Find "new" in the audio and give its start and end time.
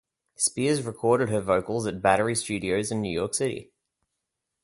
3.03-3.13